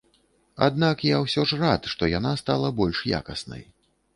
Аднак 0.67 1.03
я 1.09 1.19
ўсё 1.25 1.45
ж 1.51 1.59
рад, 1.63 1.81
што 1.93 2.09
яна 2.17 2.33
стала 2.45 2.73
больш 2.81 3.07
якаснай. 3.23 3.63